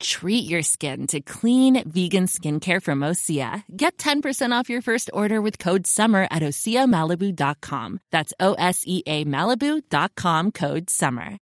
[0.00, 3.62] Treat your skin to clean vegan skincare from Osea.
[3.76, 8.00] Get 10% off your first order with code SUMMER at OseaMalibu.com.
[8.10, 11.38] That's O S E A Malibu.com code SUMMER.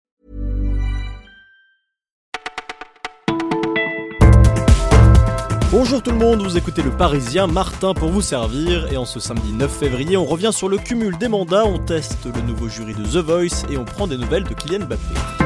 [5.76, 8.92] Bonjour tout le monde, vous écoutez le Parisien, Martin pour vous servir.
[8.92, 12.26] Et en ce samedi 9 février, on revient sur le cumul des mandats, on teste
[12.32, 15.43] le nouveau jury de The Voice et on prend des nouvelles de Kylian Mbappé.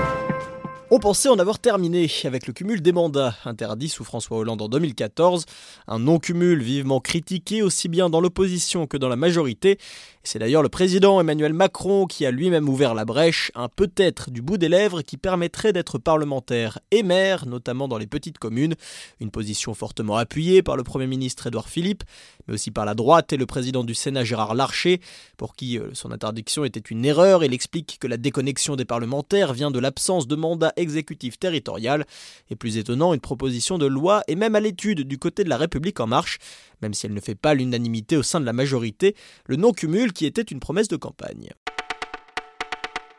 [0.90, 4.68] On pensait en avoir terminé avec le cumul des mandats interdit sous François Hollande en
[4.68, 5.44] 2014,
[5.86, 9.78] un non-cumul vivement critiqué aussi bien dans l'opposition que dans la majorité.
[10.22, 14.42] C'est d'ailleurs le président Emmanuel Macron qui a lui-même ouvert la brèche, un peut-être du
[14.42, 18.74] bout des lèvres qui permettrait d'être parlementaire et maire, notamment dans les petites communes,
[19.20, 22.04] une position fortement appuyée par le Premier ministre Édouard Philippe,
[22.46, 25.00] mais aussi par la droite et le président du Sénat Gérard Larcher,
[25.36, 27.44] pour qui euh, son interdiction était une erreur.
[27.44, 32.06] Il explique que la déconnexion des parlementaires vient de l'absence de mandat exécutif territorial,
[32.50, 35.56] et plus étonnant, une proposition de loi est même à l'étude du côté de la
[35.56, 36.38] République en marche,
[36.82, 39.14] même si elle ne fait pas l'unanimité au sein de la majorité,
[39.46, 41.50] le non-cumul qui était une promesse de campagne.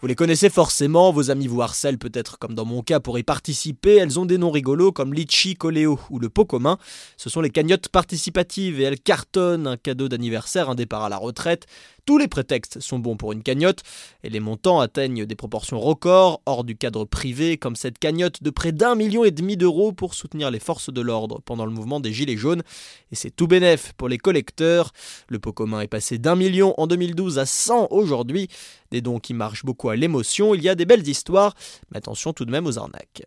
[0.01, 3.23] Vous les connaissez forcément, vos amis vous harcèlent peut-être comme dans mon cas pour y
[3.23, 6.77] participer, elles ont des noms rigolos comme Litchi, Coléo ou le pot commun.
[7.17, 11.17] Ce sont les cagnottes participatives et elles cartonnent un cadeau d'anniversaire, un départ à la
[11.17, 11.65] retraite.
[12.09, 13.83] Tous les prétextes sont bons pour une cagnotte
[14.23, 18.49] et les montants atteignent des proportions records, hors du cadre privé, comme cette cagnotte de
[18.49, 21.99] près d'un million et demi d'euros pour soutenir les forces de l'ordre pendant le mouvement
[21.99, 22.63] des Gilets jaunes.
[23.11, 24.91] Et c'est tout bénef pour les collecteurs.
[25.27, 28.47] Le pot commun est passé d'un million en 2012 à 100 aujourd'hui.
[28.89, 30.55] Des dons qui marchent beaucoup à l'émotion.
[30.55, 31.53] Il y a des belles histoires,
[31.91, 33.21] mais attention tout de même aux arnaques.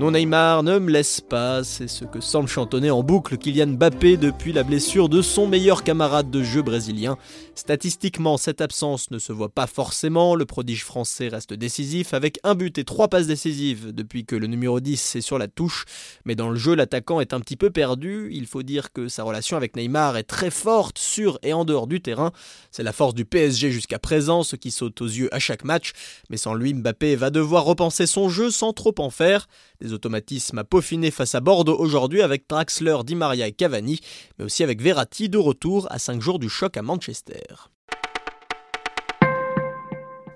[0.00, 4.16] Non Neymar, ne me laisse pas, c'est ce que semble chantonner en boucle Kylian Mbappé
[4.16, 7.16] depuis la blessure de son meilleur camarade de jeu brésilien.
[7.56, 12.54] Statistiquement, cette absence ne se voit pas forcément, le prodige français reste décisif avec un
[12.54, 15.84] but et trois passes décisives depuis que le numéro 10 est sur la touche,
[16.24, 19.24] mais dans le jeu l'attaquant est un petit peu perdu, il faut dire que sa
[19.24, 22.30] relation avec Neymar est très forte sur et en dehors du terrain,
[22.70, 25.90] c'est la force du PSG jusqu'à présent, ce qui saute aux yeux à chaque match,
[26.30, 29.48] mais sans lui Mbappé va devoir repenser son jeu sans trop en faire
[29.92, 34.00] automatismes à peaufiner face à Bordeaux aujourd'hui avec Draxler, Di Maria et Cavani,
[34.38, 37.44] mais aussi avec Verratti de retour à 5 jours du choc à Manchester.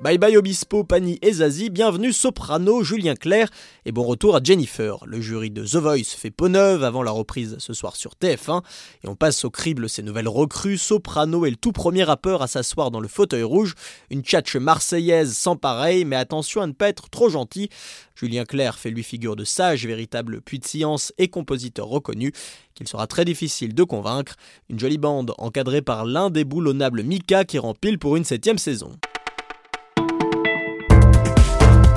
[0.03, 3.51] Bye bye Obispo, Pani et Zazie, bienvenue Soprano, Julien Clerc
[3.87, 4.99] et bon retour à Jennifer.
[5.07, 8.63] Le jury de The Voice fait peau neuve avant la reprise ce soir sur TF1
[9.05, 10.77] et on passe au crible ces nouvelles recrues.
[10.77, 13.77] Soprano est le tout premier rappeur à s'asseoir dans le fauteuil rouge,
[14.11, 17.69] une tchatche marseillaise sans pareil, mais attention à ne pas être trop gentil.
[18.17, 22.33] Julien Clerc fait lui figure de sage, véritable puits de science et compositeur reconnu,
[22.75, 24.34] qu'il sera très difficile de convaincre.
[24.69, 28.91] Une jolie bande encadrée par l'indéboulonnable Mika qui rempile pour une septième saison.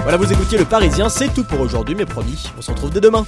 [0.06, 3.02] Voilà, vous écoutiez le Parisien, c'est tout pour aujourd'hui, mais promis, on se retrouve dès
[3.02, 3.26] demain.